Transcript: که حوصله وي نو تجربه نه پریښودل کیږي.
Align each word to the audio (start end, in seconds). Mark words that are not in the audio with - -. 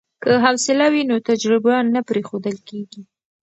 که 0.23 0.31
حوصله 0.45 0.85
وي 0.93 1.01
نو 1.09 1.15
تجربه 1.29 1.73
نه 1.93 2.01
پریښودل 2.09 2.57
کیږي. 2.67 3.01